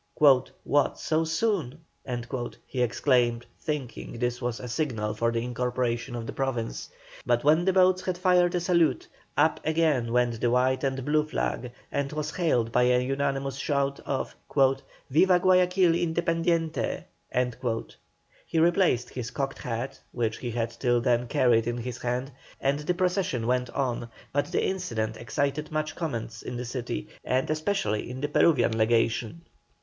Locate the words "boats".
7.73-8.01